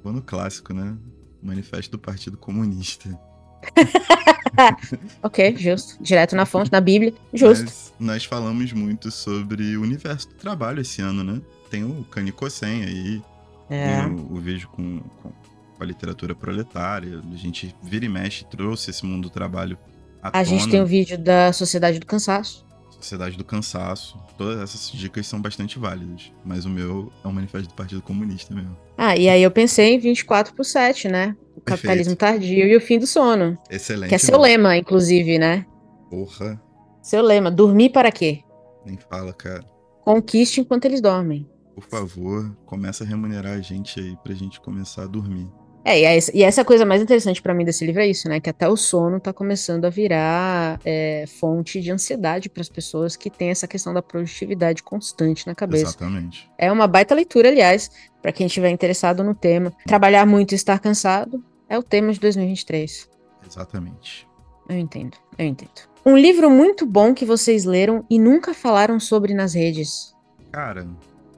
[0.03, 0.97] vou no clássico, né?
[1.43, 3.09] Manifesto do Partido Comunista.
[5.23, 6.03] ok, justo.
[6.03, 7.15] Direto na fonte, na Bíblia.
[7.33, 7.65] Justo.
[7.65, 11.41] Mas nós falamos muito sobre o universo do trabalho esse ano, né?
[11.71, 13.23] Tem o Kaniko-sen aí.
[13.71, 14.03] É.
[14.03, 15.33] Tem o, o vídeo com, com,
[15.81, 17.21] a literatura proletária.
[17.33, 19.79] A gente vira e mexe, trouxe esse mundo do trabalho
[20.23, 20.45] a tona.
[20.45, 22.65] gente tem o vídeo da Sociedade do Cansaço.
[23.05, 24.19] Sociedade do Cansaço.
[24.39, 26.33] Todas essas dicas são bastante válidas.
[26.45, 28.77] Mas o meu é um manifesto do Partido Comunista mesmo.
[28.97, 31.37] Ah, e aí eu pensei em 24 por 7, né?
[31.57, 31.65] O Perfeito.
[31.65, 33.59] capitalismo tardio e o fim do sono.
[33.71, 34.09] Excelente.
[34.09, 35.67] Que é seu lema, inclusive, né?
[36.11, 36.61] Porra.
[37.03, 37.51] Seu lema.
[37.51, 38.43] Dormir para quê?
[38.85, 39.65] Nem fala, cara.
[40.05, 41.49] Conquiste enquanto eles dormem.
[41.75, 45.49] Por favor, começa a remunerar a gente aí pra gente começar a dormir.
[45.85, 48.07] É, e, essa, e essa é a coisa mais interessante para mim desse livro é
[48.07, 48.41] isso, né?
[48.41, 53.17] Que até o sono tá começando a virar é, fonte de ansiedade para as pessoas
[53.17, 55.85] que têm essa questão da produtividade constante na cabeça.
[55.85, 56.49] Exatamente.
[56.57, 57.91] É uma baita leitura, aliás,
[58.21, 59.73] para quem estiver interessado no tema.
[59.87, 63.09] Trabalhar muito e estar cansado é o tema de 2023.
[63.45, 64.29] Exatamente.
[64.69, 65.93] Eu entendo, eu entendo.
[66.05, 70.15] Um livro muito bom que vocês leram e nunca falaram sobre nas redes.
[70.51, 70.87] Cara,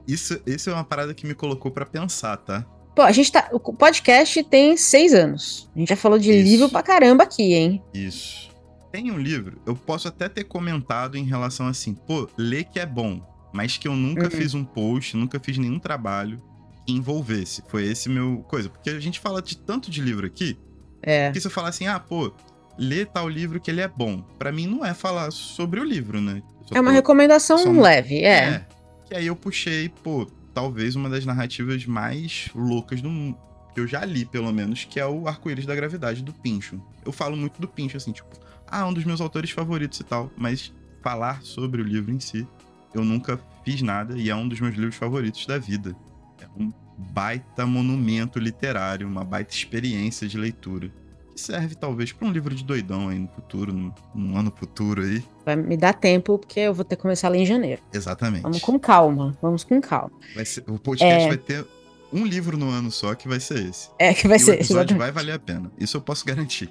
[0.07, 2.65] isso, isso é uma parada que me colocou para pensar, tá?
[2.95, 3.49] Pô, a gente tá.
[3.51, 5.69] O podcast tem seis anos.
[5.75, 6.49] A gente já falou de Isso.
[6.49, 7.83] livro pra caramba aqui, hein?
[7.93, 8.49] Isso.
[8.91, 12.85] Tem um livro, eu posso até ter comentado em relação assim, pô, lê que é
[12.85, 14.31] bom, mas que eu nunca uhum.
[14.31, 16.41] fiz um post, nunca fiz nenhum trabalho
[16.87, 17.61] que envolvesse.
[17.67, 18.69] Foi esse meu coisa.
[18.69, 20.57] Porque a gente fala de tanto de livro aqui,
[21.03, 21.29] é.
[21.29, 22.31] que se eu falar assim, ah, pô,
[22.77, 24.21] lê tal livro que ele é bom.
[24.39, 26.41] para mim não é falar sobre o livro, né?
[26.73, 28.27] É uma recomendação leve, é.
[28.27, 28.65] é.
[29.05, 33.37] Que aí eu puxei, pô, talvez uma das narrativas mais loucas do mundo.
[33.73, 36.81] Que eu já li, pelo menos, que é o Arco-Íris da Gravidade do Pincho.
[37.05, 40.31] Eu falo muito do Pincho, assim, tipo, ah, um dos meus autores favoritos e tal.
[40.37, 42.47] Mas falar sobre o livro em si,
[42.93, 45.93] eu nunca fiz nada e é um dos meus livros favoritos da vida.
[46.39, 50.89] É um baita monumento literário, uma baita experiência de leitura
[51.35, 55.23] serve talvez para um livro de doidão aí no futuro, num, num, ano futuro aí.
[55.45, 57.81] Vai me dar tempo, porque eu vou ter que começar ler em janeiro.
[57.93, 58.43] Exatamente.
[58.43, 60.11] Vamos com calma, vamos com calma.
[60.45, 61.27] Ser, o podcast é...
[61.27, 61.65] vai ter
[62.11, 63.89] um livro no ano só que vai ser esse.
[63.99, 64.51] É, que vai e ser.
[64.51, 65.71] O episódio vai valer a pena.
[65.77, 66.69] Isso eu posso garantir.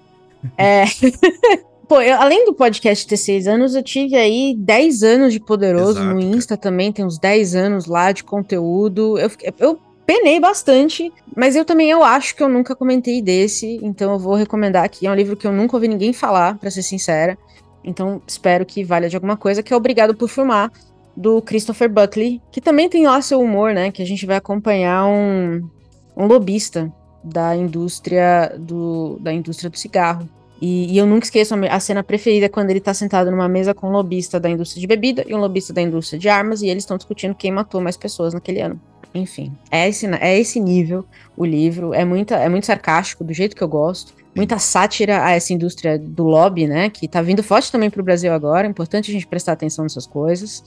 [0.56, 0.84] É.
[1.88, 5.98] Pô, eu, além do podcast ter seis anos, eu tive aí 10 anos de Poderoso
[5.98, 6.60] Exato, no Insta cara.
[6.62, 9.18] também, tem uns 10 anos lá de conteúdo.
[9.18, 14.12] Eu, eu penei bastante, mas eu também eu acho que eu nunca comentei desse, então
[14.12, 15.06] eu vou recomendar aqui.
[15.06, 17.38] É um livro que eu nunca ouvi ninguém falar, para ser sincera.
[17.82, 20.70] Então espero que valha de alguma coisa, que é Obrigado por Fumar,
[21.16, 23.90] do Christopher Buckley, que também tem lá seu humor, né?
[23.90, 25.68] Que a gente vai acompanhar um,
[26.16, 30.28] um lobista da indústria do, da indústria do cigarro.
[30.60, 33.88] E, e, eu nunca esqueço a cena preferida quando ele tá sentado numa mesa com
[33.88, 36.84] um lobista da indústria de bebida e um lobista da indústria de armas, e eles
[36.84, 38.80] estão discutindo quem matou mais pessoas naquele ano.
[39.14, 41.04] Enfim, é esse, é esse nível
[41.36, 41.94] o livro.
[41.94, 44.12] É, muita, é muito sarcástico, do jeito que eu gosto.
[44.34, 46.90] Muita sátira a essa indústria do lobby, né?
[46.90, 48.66] Que tá vindo forte também pro Brasil agora.
[48.66, 50.64] É importante a gente prestar atenção nessas coisas.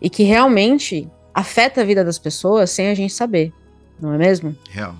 [0.00, 3.52] E que realmente afeta a vida das pessoas sem a gente saber.
[4.00, 4.56] Não é mesmo?
[4.70, 4.94] Real,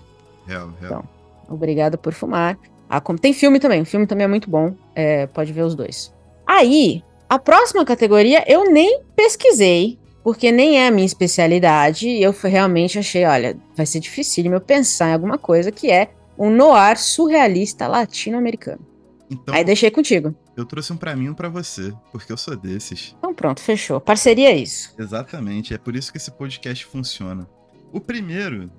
[0.45, 1.05] real, real.
[1.05, 2.59] Então, Obrigada por fumar.
[2.89, 4.75] Ah, tem filme também, o filme também é muito bom.
[4.95, 6.13] É, pode ver os dois.
[6.47, 12.09] Aí, a próxima categoria eu nem pesquisei, porque nem é a minha especialidade.
[12.09, 16.11] E eu realmente achei, olha, vai ser difícil eu pensar em alguma coisa que é
[16.39, 18.87] um noir surrealista latino-americano.
[19.31, 20.35] Então, Aí deixei contigo.
[20.57, 23.15] Eu trouxe um para mim e um pra você, porque eu sou desses.
[23.19, 24.01] Então pronto, fechou.
[24.01, 24.95] Parceria é isso.
[24.99, 27.49] Exatamente, é por isso que esse podcast funciona.
[27.93, 28.71] O primeiro,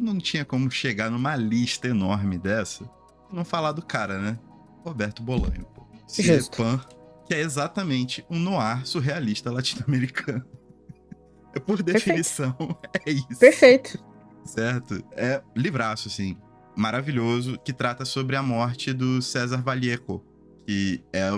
[0.00, 2.84] não tinha como chegar numa lista enorme dessa
[3.30, 4.38] e não falar do cara, né?
[4.84, 5.66] Roberto Bolanho.
[6.06, 6.80] Cinepan,
[7.26, 10.44] que é exatamente um noir surrealista latino-americano.
[11.66, 13.02] Por definição, Perfeito.
[13.06, 13.40] é isso.
[13.40, 14.04] Perfeito.
[14.44, 15.04] Certo?
[15.12, 16.36] É livraço, assim,
[16.76, 20.22] maravilhoso, que trata sobre a morte do César Vallejo,
[20.66, 21.30] que é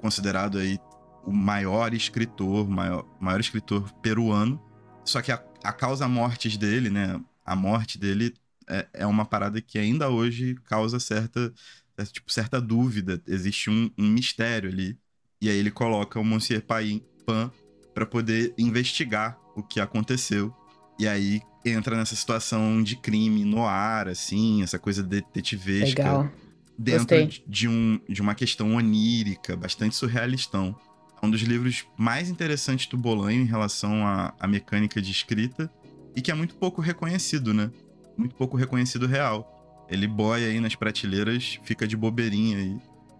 [0.00, 0.78] considerado aí
[1.24, 4.62] o maior escritor, maior, maior escritor peruano.
[5.04, 7.20] Só que a, a causa mortes dele, né?
[7.44, 8.34] A morte dele
[8.68, 11.52] é, é uma parada que ainda hoje causa certa,
[12.12, 13.22] tipo, certa dúvida.
[13.26, 14.98] Existe um, um mistério ali.
[15.40, 17.50] E aí ele coloca o Monsieur Pan
[17.94, 20.52] para poder investigar o que aconteceu.
[20.98, 26.02] E aí entra nessa situação de crime no ar, assim, essa coisa detetivesca.
[26.02, 26.30] Legal.
[26.76, 30.76] Dentro de, um, de uma questão onírica, bastante surrealistão.
[31.22, 35.70] É um dos livros mais interessantes do Bolanho em relação à, à mecânica de escrita
[36.16, 37.70] e que é muito pouco reconhecido, né?
[38.16, 39.86] Muito pouco reconhecido real.
[39.88, 42.76] Ele boia aí nas prateleiras, fica de bobeirinha aí.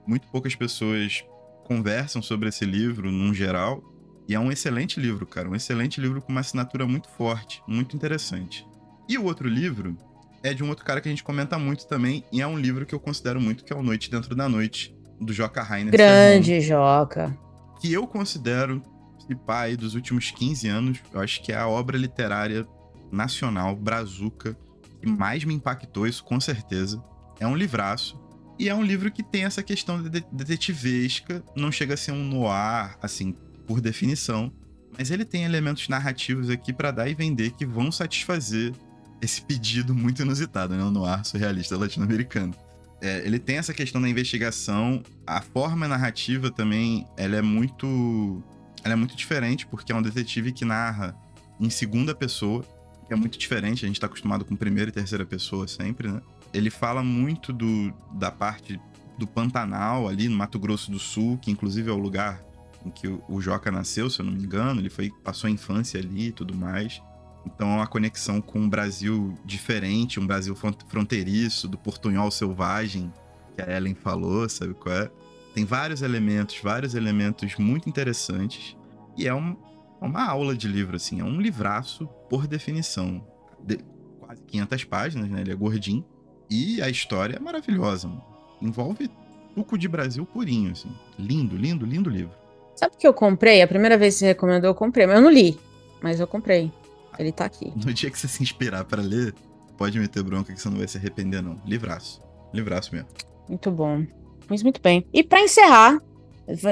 [0.07, 1.25] Muito poucas pessoas
[1.65, 3.83] conversam sobre esse livro, num geral,
[4.29, 5.49] e é um excelente livro, cara.
[5.49, 8.67] Um excelente livro com uma assinatura muito forte, muito interessante.
[9.09, 9.97] E o outro livro
[10.43, 12.85] é de um outro cara que a gente comenta muito também, e é um livro
[12.85, 15.93] que eu considero muito, que é O Noite Dentro da Noite, do Joca Rainer.
[15.93, 17.39] Grande Serrano, Joca.
[17.81, 18.83] Que eu considero,
[19.27, 22.67] se pai dos últimos 15 anos, eu acho que é a obra literária
[23.11, 24.57] nacional, brazuca,
[25.01, 27.03] que mais me impactou, isso com certeza.
[27.41, 28.23] É um livraço.
[28.59, 32.23] E é um livro que tem essa questão de detetivesca, não chega a ser um
[32.23, 33.35] noir, assim,
[33.67, 34.53] por definição,
[34.97, 38.73] mas ele tem elementos narrativos aqui para dar e vender que vão satisfazer
[39.21, 40.85] esse pedido muito inusitado, né?
[40.85, 42.55] O noir surrealista latino-americano.
[43.01, 48.43] É, ele tem essa questão da investigação, a forma narrativa também, ela é muito,
[48.83, 51.15] ela é muito diferente porque é um detetive que narra
[51.61, 52.65] em segunda pessoa,
[53.07, 53.85] que é muito diferente.
[53.85, 56.21] A gente está acostumado com primeira e terceira pessoa sempre, né?
[56.53, 58.81] Ele fala muito do, da parte
[59.19, 62.41] do Pantanal ali no Mato Grosso do Sul, que inclusive é o lugar
[62.85, 65.99] em que o Joca nasceu, se eu não me engano, ele foi passou a infância
[65.99, 67.03] ali e tudo mais.
[67.47, 70.57] Então é uma conexão com um Brasil diferente, um Brasil
[70.89, 73.13] fronteiriço, do portunhol selvagem,
[73.55, 75.11] que a Ellen falou, sabe qual é?
[75.55, 78.77] Tem vários elementos, vários elementos muito interessantes.
[79.17, 79.57] E é um,
[80.01, 83.25] uma aula de livro, assim, é um livraço por definição.
[83.63, 83.79] De
[84.19, 85.43] quase 500 páginas, né?
[85.43, 86.05] Ele é gordinho.
[86.51, 88.25] E a história é maravilhosa, mano.
[88.61, 89.09] Envolve
[89.55, 90.91] suco de Brasil purinho, assim.
[91.19, 92.35] Lindo, lindo, lindo livro.
[92.75, 93.63] Sabe o que eu comprei?
[93.63, 95.07] A primeira vez que você recomendou, eu comprei.
[95.07, 95.59] Mas eu não li,
[96.03, 96.73] mas eu comprei.
[97.19, 97.73] Ele tá aqui.
[97.77, 99.35] No dia que você se inspirar para ler,
[99.77, 101.61] pode meter bronca que você não vai se arrepender, não.
[101.65, 102.21] Livraço.
[102.53, 103.09] Livraço mesmo.
[103.49, 104.05] Muito bom.
[104.49, 105.07] Mas muito bem.
[105.13, 105.99] E para encerrar,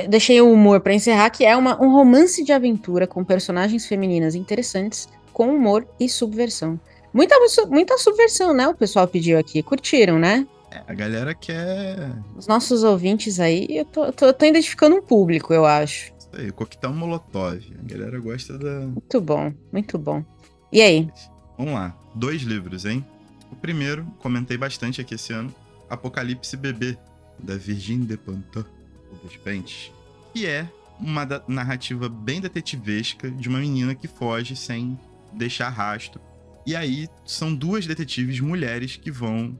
[0.09, 4.35] deixei o humor para encerrar, que é uma, um romance de aventura com personagens femininas
[4.35, 6.79] interessantes, com humor e subversão.
[7.13, 7.37] Muita,
[7.69, 8.67] muita subversão, né?
[8.69, 9.63] O pessoal pediu aqui.
[9.63, 10.47] Curtiram, né?
[10.87, 11.97] A galera quer.
[12.37, 16.13] Os nossos ouvintes aí, eu tô, tô, tô identificando um público, eu acho.
[16.19, 17.61] Isso aí, coquetel Molotov.
[17.79, 18.81] A galera gosta da.
[18.81, 20.25] Muito bom, muito bom.
[20.73, 21.11] E aí?
[21.59, 21.97] Vamos lá.
[22.15, 23.05] Dois livros, hein?
[23.51, 25.55] O primeiro, comentei bastante aqui esse ano:
[25.89, 26.97] Apocalipse Bebê,
[27.39, 28.65] da Virginie Despentes,
[29.23, 29.93] Despentes,
[30.33, 30.67] que é
[30.99, 34.99] uma narrativa bem detetivesca de uma menina que foge sem
[35.33, 36.21] deixar rastro.
[36.65, 39.59] E aí são duas detetives mulheres que vão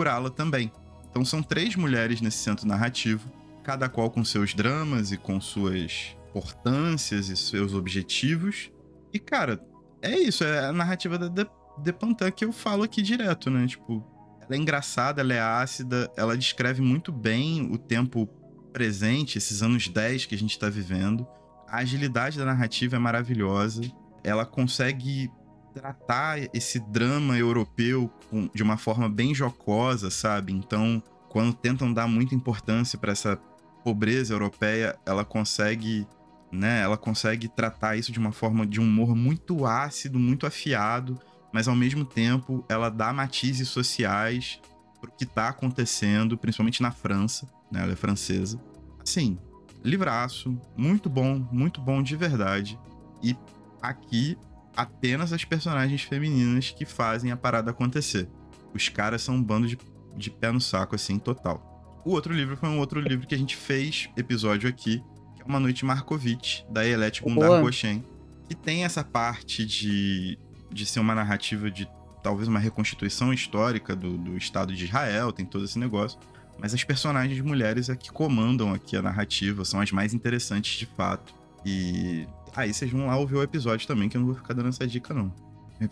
[0.00, 0.72] procurá-la também.
[1.10, 3.30] Então são três mulheres nesse centro narrativo,
[3.62, 8.70] cada qual com seus dramas e com suas importâncias e seus objetivos.
[9.12, 9.60] E, cara,
[10.00, 11.46] é isso, é a narrativa da De,
[11.78, 13.66] De que eu falo aqui direto, né?
[13.66, 14.04] Tipo,
[14.40, 18.26] ela é engraçada, ela é ácida, ela descreve muito bem o tempo
[18.72, 21.26] presente, esses anos 10 que a gente tá vivendo.
[21.68, 23.82] A agilidade da narrativa é maravilhosa.
[24.24, 25.30] Ela consegue
[25.72, 28.10] tratar esse drama europeu
[28.54, 30.52] de uma forma bem jocosa, sabe?
[30.52, 33.36] Então, quando tentam dar muita importância para essa
[33.84, 36.06] pobreza europeia, ela consegue,
[36.52, 36.82] né?
[36.82, 41.18] Ela consegue tratar isso de uma forma de um humor muito ácido, muito afiado,
[41.52, 44.60] mas ao mesmo tempo ela dá matizes sociais
[45.00, 47.82] pro que tá acontecendo, principalmente na França, né?
[47.82, 48.60] Ela é francesa.
[49.02, 49.38] Assim,
[49.82, 52.78] livraço, muito bom, muito bom de verdade.
[53.22, 53.36] E
[53.80, 54.36] aqui
[54.76, 58.28] apenas as personagens femininas que fazem a parada acontecer.
[58.74, 59.76] Os caras são um bando de
[60.16, 62.02] de pé no saco, assim, total.
[62.04, 65.02] O outro livro foi um outro livro que a gente fez episódio aqui,
[65.36, 68.04] que é Uma Noite Markovitch, da Elet Gundar Goshen,
[68.48, 70.38] que tem essa parte de,
[70.70, 71.88] de ser uma narrativa de
[72.22, 76.18] talvez uma reconstituição histórica do, do Estado de Israel, tem todo esse negócio.
[76.58, 80.84] Mas as personagens mulheres é que comandam aqui a narrativa, são as mais interessantes de
[80.84, 81.34] fato.
[81.64, 84.68] E aí vocês vão lá ouvir o episódio também, que eu não vou ficar dando
[84.68, 85.32] essa dica, não.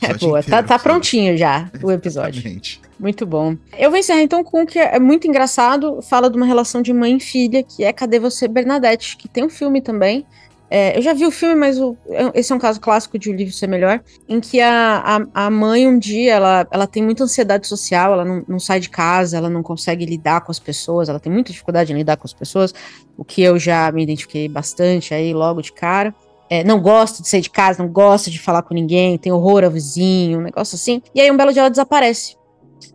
[0.02, 2.40] É boa, tá, tá prontinho já o episódio.
[2.40, 2.80] Exatamente.
[3.00, 3.56] Muito bom.
[3.76, 6.92] Eu vou encerrar então com o que é muito engraçado, fala de uma relação de
[6.92, 10.26] mãe e filha, que é Cadê Você, Bernadette, que tem um filme também.
[10.70, 11.96] É, eu já vi o filme, mas o,
[12.34, 15.50] esse é um caso clássico de o livro ser melhor, em que a, a, a,
[15.50, 19.38] mãe um dia ela, ela tem muita ansiedade social, ela não, não sai de casa,
[19.38, 22.34] ela não consegue lidar com as pessoas, ela tem muita dificuldade em lidar com as
[22.34, 22.74] pessoas,
[23.16, 26.14] o que eu já me identifiquei bastante aí logo de cara
[26.50, 29.64] é, não gosta de sair de casa, não gosta de falar com ninguém, tem horror
[29.64, 31.02] ao vizinho, um negócio assim.
[31.14, 32.36] E aí um belo dia ela desaparece.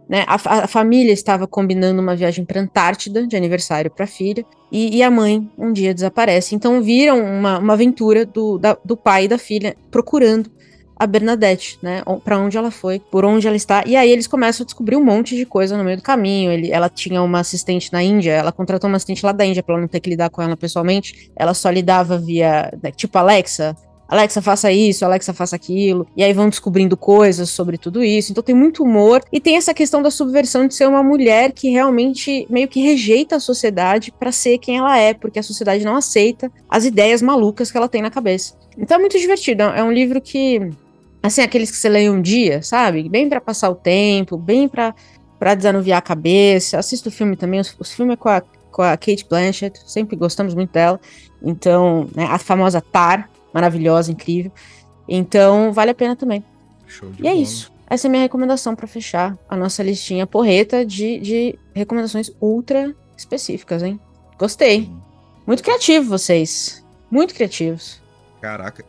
[0.07, 0.25] Né?
[0.27, 4.97] A, a família estava combinando uma viagem para Antártida de aniversário para a filha e,
[4.97, 6.55] e, a mãe um dia desaparece.
[6.55, 10.51] Então viram uma, uma aventura do, da, do pai e da filha procurando
[10.95, 12.03] a Bernadette, né?
[12.23, 13.83] Para onde ela foi, por onde ela está.
[13.85, 16.51] E aí eles começam a descobrir um monte de coisa no meio do caminho.
[16.51, 19.75] Ele, ela tinha uma assistente na Índia, ela contratou uma assistente lá da Índia para
[19.75, 21.31] ela não ter que lidar com ela pessoalmente.
[21.35, 23.75] Ela só lidava via, né, tipo Alexa,
[24.13, 26.05] Alexa, faça isso, Alexa, faça aquilo.
[26.15, 28.31] E aí vão descobrindo coisas sobre tudo isso.
[28.31, 29.23] Então tem muito humor.
[29.31, 33.37] E tem essa questão da subversão de ser uma mulher que realmente meio que rejeita
[33.37, 37.71] a sociedade para ser quem ela é, porque a sociedade não aceita as ideias malucas
[37.71, 38.55] que ela tem na cabeça.
[38.77, 39.63] Então é muito divertido.
[39.63, 40.69] É um livro que
[41.23, 43.07] assim, aqueles que você lê um dia, sabe?
[43.07, 44.93] Bem para passar o tempo, bem para
[45.39, 46.79] para desanuviar a cabeça.
[46.79, 50.53] Assisto o filme também, os, os filmes com a, com a Kate Blanchett, sempre gostamos
[50.53, 50.97] muito dela.
[51.41, 54.53] Então, né, a famosa Tar, maravilhosa, incrível.
[55.05, 56.41] Então, vale a pena também.
[56.87, 57.35] Show de e é bola.
[57.35, 57.73] é isso.
[57.89, 62.95] Essa é a minha recomendação para fechar a nossa listinha porreta de, de recomendações ultra
[63.17, 63.99] específicas, hein?
[64.39, 64.89] Gostei.
[65.45, 66.85] Muito criativo vocês.
[67.11, 68.01] Muito criativos.
[68.41, 68.83] Caraca,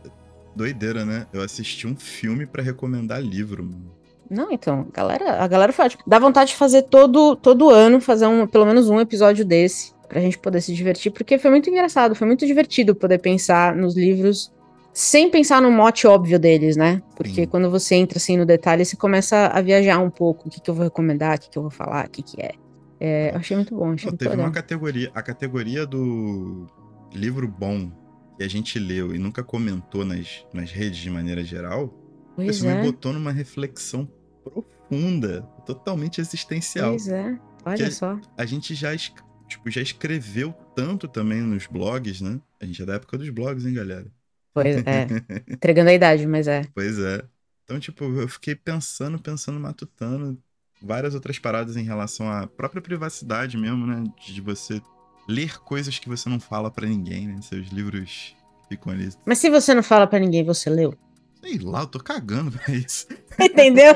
[0.55, 1.27] doideira, né?
[1.33, 3.93] Eu assisti um filme para recomendar livro, mano.
[4.31, 5.97] Não, então, a galera, a galera faz.
[6.07, 10.21] Dá vontade de fazer todo, todo ano, fazer um, pelo menos um episódio desse, pra
[10.21, 14.53] gente poder se divertir, porque foi muito engraçado, foi muito divertido poder pensar nos livros
[14.93, 17.03] sem pensar no mote óbvio deles, né?
[17.17, 17.47] Porque Sim.
[17.47, 20.47] quando você entra assim no detalhe, você começa a viajar um pouco.
[20.47, 22.41] O que, que eu vou recomendar, o que, que eu vou falar, o que, que
[22.41, 22.53] é.
[23.01, 23.93] é eu achei muito bom.
[23.93, 24.47] Achei muito teve legal.
[24.47, 26.67] uma categoria, a categoria do
[27.13, 27.91] livro bom
[28.37, 31.89] que a gente leu e nunca comentou nas, nas redes de maneira geral,
[32.35, 32.75] pois isso é.
[32.75, 34.09] me botou numa reflexão
[34.43, 36.91] profunda, totalmente existencial.
[36.91, 38.21] Pois é, olha só.
[38.37, 42.41] A, gente já, tipo, já escreveu tanto também nos blogs, né?
[42.61, 44.07] A gente é da época dos blogs, hein, galera?
[44.53, 45.07] Pois é.
[45.51, 46.65] Entregando a idade, mas é.
[46.75, 47.23] Pois é.
[47.65, 50.39] Então, tipo, eu fiquei pensando, pensando, matutando
[50.83, 54.05] várias outras paradas em relação à própria privacidade mesmo, né?
[54.27, 54.81] De você
[55.29, 57.37] ler coisas que você não fala para ninguém, né?
[57.43, 58.35] Seus livros
[58.69, 59.11] ficam ali.
[59.25, 60.95] Mas se você não fala para ninguém, você leu?
[61.43, 63.07] Sei lá, eu tô cagando pra isso.
[63.39, 63.93] Entendeu?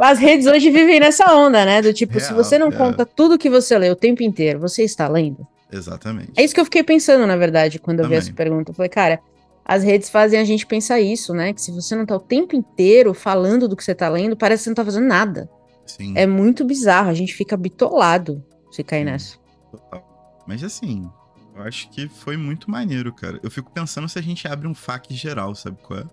[0.00, 1.80] As redes hoje vivem nessa onda, né?
[1.80, 2.72] Do tipo, Real, se você não é.
[2.72, 5.46] conta tudo que você lê o tempo inteiro, você está lendo?
[5.72, 6.32] Exatamente.
[6.36, 8.20] É isso que eu fiquei pensando, na verdade, quando eu Também.
[8.20, 8.70] vi essa pergunta.
[8.70, 9.20] Eu falei, cara,
[9.64, 11.52] as redes fazem a gente pensar isso, né?
[11.52, 14.60] Que se você não tá o tempo inteiro falando do que você tá lendo, parece
[14.60, 15.48] que você não tá fazendo nada.
[15.86, 16.12] Sim.
[16.16, 19.04] É muito bizarro, a gente fica bitolado se cair Sim.
[19.04, 19.38] nessa.
[19.70, 20.07] Total.
[20.48, 21.06] Mas assim,
[21.54, 23.38] eu acho que foi muito maneiro, cara.
[23.42, 26.04] Eu fico pensando se a gente abre um FAQ geral, sabe qual é?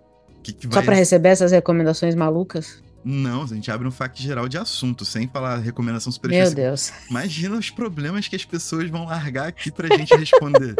[0.42, 0.74] Que que vai...
[0.74, 2.82] Só pra receber essas recomendações malucas?
[3.02, 6.92] Não, a gente abre um FAQ geral de assunto, sem falar recomendação super Meu Deus.
[7.08, 10.74] Imagina os problemas que as pessoas vão largar aqui pra gente responder.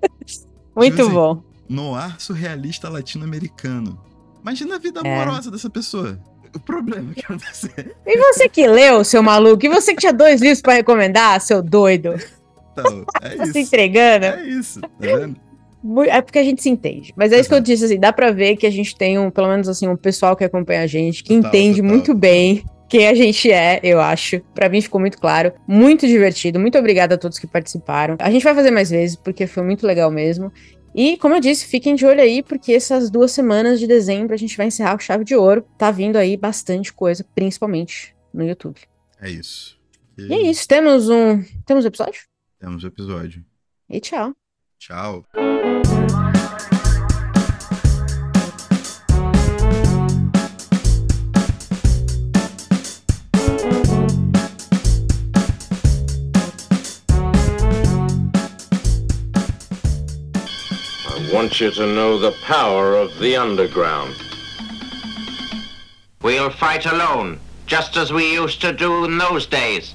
[0.74, 1.42] muito tipo assim, bom.
[1.68, 4.00] Noir surrealista latino-americano.
[4.40, 5.22] Imagina a vida é.
[5.22, 6.18] amorosa dessa pessoa.
[6.54, 7.94] O problema que aconteceu.
[8.06, 9.66] E você que leu, seu maluco?
[9.66, 12.14] E você que tinha dois livros para recomendar, seu doido?
[12.78, 13.52] Então, é tá isso.
[13.52, 14.26] se entregando.
[14.26, 15.36] É isso, tá vendo?
[16.08, 17.12] É porque a gente se entende.
[17.16, 19.30] Mas é isso que eu disse, assim, dá pra ver que a gente tem um,
[19.30, 21.90] pelo menos assim, um pessoal que acompanha a gente, que total, entende total.
[21.90, 24.40] muito bem quem a gente é, eu acho.
[24.54, 26.58] Para mim ficou muito claro, muito divertido.
[26.58, 28.16] Muito obrigada a todos que participaram.
[28.18, 30.52] A gente vai fazer mais vezes porque foi muito legal mesmo.
[30.94, 34.38] E, como eu disse, fiquem de olho aí, porque essas duas semanas de dezembro a
[34.38, 35.64] gente vai encerrar com chave de ouro.
[35.76, 38.80] Tá vindo aí bastante coisa, principalmente no YouTube.
[39.20, 39.78] É isso.
[40.16, 40.66] E, e é isso.
[40.66, 41.42] Temos um.
[41.66, 42.22] Temos um episódio?
[42.66, 43.44] Temos o episódio.
[43.88, 44.34] E tchau.
[44.76, 45.24] Tchau.
[61.32, 64.16] Want you to know the power of the underground.
[66.20, 67.38] We'll fight alone,
[67.68, 69.94] just as we used to do in those days.